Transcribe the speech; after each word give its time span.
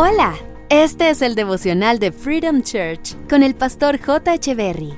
Hola, 0.00 0.36
este 0.68 1.10
es 1.10 1.22
el 1.22 1.34
devocional 1.34 1.98
de 1.98 2.12
Freedom 2.12 2.62
Church 2.62 3.16
con 3.28 3.42
el 3.42 3.56
pastor 3.56 3.98
J. 4.00 4.36
Berry. 4.54 4.96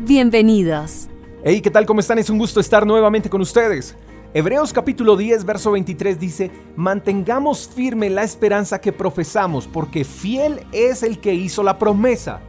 Bienvenidos. 0.00 1.08
Hey, 1.42 1.62
¿qué 1.62 1.70
tal? 1.70 1.86
¿Cómo 1.86 2.00
están? 2.00 2.18
Es 2.18 2.28
un 2.28 2.36
gusto 2.36 2.60
estar 2.60 2.86
nuevamente 2.86 3.30
con 3.30 3.40
ustedes. 3.40 3.96
Hebreos 4.34 4.74
capítulo 4.74 5.16
10, 5.16 5.46
verso 5.46 5.70
23 5.70 6.20
dice, 6.20 6.50
mantengamos 6.76 7.66
firme 7.66 8.10
la 8.10 8.24
esperanza 8.24 8.78
que 8.78 8.92
profesamos, 8.92 9.66
porque 9.66 10.04
fiel 10.04 10.66
es 10.70 11.02
el 11.02 11.18
que 11.18 11.32
hizo 11.32 11.62
la 11.62 11.78
promesa. 11.78 12.42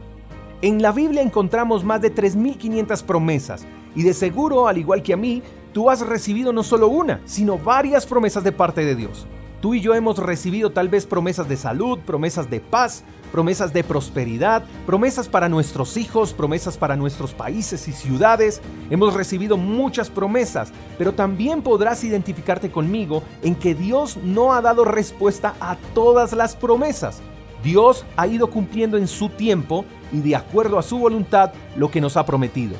En 0.60 0.82
la 0.82 0.92
Biblia 0.92 1.22
encontramos 1.22 1.84
más 1.84 2.02
de 2.02 2.14
3.500 2.14 3.02
promesas, 3.02 3.66
y 3.94 4.02
de 4.02 4.12
seguro, 4.12 4.68
al 4.68 4.76
igual 4.76 5.02
que 5.02 5.14
a 5.14 5.16
mí, 5.16 5.42
tú 5.72 5.88
has 5.88 6.06
recibido 6.06 6.52
no 6.52 6.64
solo 6.64 6.88
una, 6.88 7.22
sino 7.24 7.56
varias 7.56 8.04
promesas 8.04 8.44
de 8.44 8.52
parte 8.52 8.84
de 8.84 8.94
Dios. 8.94 9.26
Tú 9.60 9.74
y 9.74 9.80
yo 9.80 9.94
hemos 9.94 10.18
recibido 10.18 10.70
tal 10.70 10.88
vez 10.88 11.04
promesas 11.04 11.48
de 11.48 11.56
salud, 11.56 11.98
promesas 12.06 12.48
de 12.48 12.60
paz, 12.60 13.02
promesas 13.32 13.72
de 13.72 13.82
prosperidad, 13.82 14.62
promesas 14.86 15.28
para 15.28 15.48
nuestros 15.48 15.96
hijos, 15.96 16.32
promesas 16.32 16.78
para 16.78 16.94
nuestros 16.94 17.34
países 17.34 17.88
y 17.88 17.92
ciudades. 17.92 18.60
Hemos 18.88 19.14
recibido 19.14 19.56
muchas 19.56 20.10
promesas, 20.10 20.72
pero 20.96 21.12
también 21.12 21.62
podrás 21.62 22.04
identificarte 22.04 22.70
conmigo 22.70 23.24
en 23.42 23.56
que 23.56 23.74
Dios 23.74 24.16
no 24.18 24.52
ha 24.52 24.62
dado 24.62 24.84
respuesta 24.84 25.54
a 25.58 25.74
todas 25.92 26.32
las 26.34 26.54
promesas. 26.54 27.20
Dios 27.64 28.06
ha 28.16 28.28
ido 28.28 28.50
cumpliendo 28.50 28.96
en 28.96 29.08
su 29.08 29.28
tiempo 29.28 29.84
y 30.12 30.20
de 30.20 30.36
acuerdo 30.36 30.78
a 30.78 30.84
su 30.84 30.98
voluntad 30.98 31.52
lo 31.76 31.90
que 31.90 32.00
nos 32.00 32.16
ha 32.16 32.24
prometido. 32.24 32.76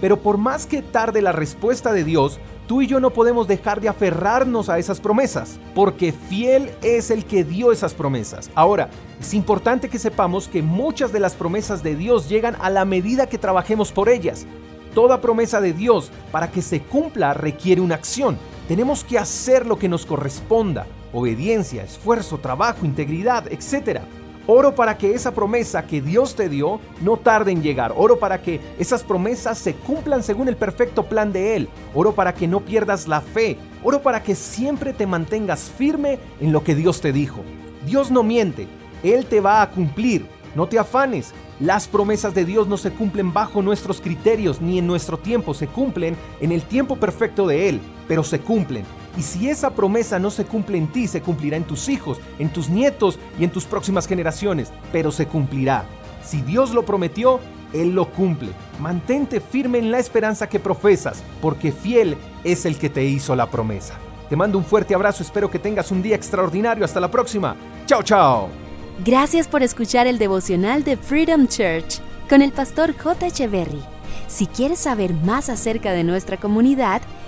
Pero 0.00 0.20
por 0.20 0.38
más 0.38 0.66
que 0.66 0.80
tarde 0.80 1.22
la 1.22 1.32
respuesta 1.32 1.92
de 1.92 2.04
Dios, 2.04 2.38
tú 2.66 2.82
y 2.82 2.86
yo 2.86 3.00
no 3.00 3.10
podemos 3.10 3.46
dejar 3.48 3.80
de 3.80 3.88
aferrarnos 3.88 4.68
a 4.68 4.78
esas 4.78 5.00
promesas, 5.00 5.58
porque 5.74 6.12
fiel 6.12 6.70
es 6.82 7.10
el 7.10 7.24
que 7.24 7.44
dio 7.44 7.72
esas 7.72 7.94
promesas. 7.94 8.50
Ahora, 8.54 8.90
es 9.20 9.34
importante 9.34 9.88
que 9.88 9.98
sepamos 9.98 10.48
que 10.48 10.62
muchas 10.62 11.12
de 11.12 11.20
las 11.20 11.34
promesas 11.34 11.82
de 11.82 11.96
Dios 11.96 12.28
llegan 12.28 12.56
a 12.60 12.70
la 12.70 12.84
medida 12.84 13.28
que 13.28 13.38
trabajemos 13.38 13.92
por 13.92 14.08
ellas. 14.08 14.46
Toda 14.94 15.20
promesa 15.20 15.60
de 15.60 15.72
Dios, 15.72 16.10
para 16.30 16.50
que 16.50 16.62
se 16.62 16.80
cumpla, 16.80 17.34
requiere 17.34 17.80
una 17.80 17.96
acción. 17.96 18.38
Tenemos 18.68 19.04
que 19.04 19.18
hacer 19.18 19.66
lo 19.66 19.78
que 19.78 19.88
nos 19.88 20.06
corresponda, 20.06 20.86
obediencia, 21.12 21.82
esfuerzo, 21.82 22.38
trabajo, 22.38 22.86
integridad, 22.86 23.50
etc. 23.52 24.00
Oro 24.46 24.74
para 24.74 24.98
que 24.98 25.14
esa 25.14 25.32
promesa 25.32 25.86
que 25.86 26.02
Dios 26.02 26.34
te 26.34 26.50
dio 26.50 26.78
no 27.00 27.16
tarde 27.16 27.50
en 27.50 27.62
llegar. 27.62 27.94
Oro 27.96 28.18
para 28.18 28.42
que 28.42 28.60
esas 28.78 29.02
promesas 29.02 29.56
se 29.56 29.74
cumplan 29.74 30.22
según 30.22 30.48
el 30.48 30.56
perfecto 30.56 31.04
plan 31.04 31.32
de 31.32 31.56
Él. 31.56 31.68
Oro 31.94 32.14
para 32.14 32.34
que 32.34 32.46
no 32.46 32.60
pierdas 32.60 33.08
la 33.08 33.22
fe. 33.22 33.56
Oro 33.82 34.02
para 34.02 34.22
que 34.22 34.34
siempre 34.34 34.92
te 34.92 35.06
mantengas 35.06 35.70
firme 35.70 36.18
en 36.40 36.52
lo 36.52 36.62
que 36.62 36.74
Dios 36.74 37.00
te 37.00 37.12
dijo. 37.12 37.40
Dios 37.86 38.10
no 38.10 38.22
miente. 38.22 38.68
Él 39.02 39.24
te 39.24 39.40
va 39.40 39.62
a 39.62 39.70
cumplir. 39.70 40.26
No 40.54 40.66
te 40.66 40.78
afanes. 40.78 41.32
Las 41.58 41.88
promesas 41.88 42.34
de 42.34 42.44
Dios 42.44 42.68
no 42.68 42.76
se 42.76 42.90
cumplen 42.90 43.32
bajo 43.32 43.62
nuestros 43.62 44.00
criterios 44.02 44.60
ni 44.60 44.78
en 44.78 44.86
nuestro 44.86 45.16
tiempo. 45.16 45.54
Se 45.54 45.68
cumplen 45.68 46.16
en 46.42 46.52
el 46.52 46.62
tiempo 46.64 46.96
perfecto 46.96 47.46
de 47.46 47.70
Él. 47.70 47.80
Pero 48.06 48.22
se 48.22 48.40
cumplen. 48.40 48.84
Y 49.16 49.22
si 49.22 49.48
esa 49.48 49.70
promesa 49.70 50.18
no 50.18 50.30
se 50.30 50.44
cumple 50.44 50.78
en 50.78 50.88
ti, 50.88 51.06
se 51.06 51.22
cumplirá 51.22 51.56
en 51.56 51.64
tus 51.64 51.88
hijos, 51.88 52.18
en 52.38 52.52
tus 52.52 52.68
nietos 52.68 53.18
y 53.38 53.44
en 53.44 53.50
tus 53.50 53.64
próximas 53.64 54.06
generaciones, 54.06 54.72
pero 54.92 55.12
se 55.12 55.26
cumplirá. 55.26 55.84
Si 56.24 56.42
Dios 56.42 56.72
lo 56.72 56.84
prometió, 56.84 57.40
Él 57.72 57.94
lo 57.94 58.10
cumple. 58.10 58.50
Mantente 58.80 59.40
firme 59.40 59.78
en 59.78 59.90
la 59.90 59.98
esperanza 59.98 60.48
que 60.48 60.58
profesas, 60.58 61.22
porque 61.40 61.70
fiel 61.70 62.16
es 62.42 62.64
el 62.64 62.78
que 62.78 62.90
te 62.90 63.04
hizo 63.04 63.36
la 63.36 63.50
promesa. 63.50 63.94
Te 64.28 64.36
mando 64.36 64.58
un 64.58 64.64
fuerte 64.64 64.94
abrazo, 64.94 65.22
espero 65.22 65.50
que 65.50 65.58
tengas 65.58 65.90
un 65.90 66.02
día 66.02 66.16
extraordinario. 66.16 66.84
Hasta 66.84 66.98
la 66.98 67.10
próxima. 67.10 67.56
Chao, 67.86 68.02
chao. 68.02 68.48
Gracias 69.04 69.48
por 69.48 69.62
escuchar 69.62 70.06
el 70.06 70.18
devocional 70.18 70.82
de 70.82 70.96
Freedom 70.96 71.46
Church 71.46 72.00
con 72.28 72.42
el 72.42 72.52
pastor 72.52 72.96
J. 72.96 73.26
Echeverry. 73.26 73.82
Si 74.28 74.46
quieres 74.46 74.78
saber 74.78 75.12
más 75.12 75.48
acerca 75.50 75.92
de 75.92 76.04
nuestra 76.04 76.38
comunidad, 76.38 77.02